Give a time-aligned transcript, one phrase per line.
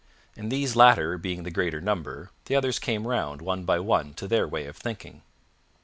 [0.35, 4.27] And these latter being the greater number, the others came round, one by one to
[4.27, 5.21] their way of thinking.